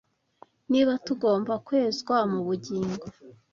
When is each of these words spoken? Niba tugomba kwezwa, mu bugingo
Niba 0.71 0.93
tugomba 1.05 1.53
kwezwa, 1.67 2.15
mu 2.31 2.41
bugingo 2.47 3.05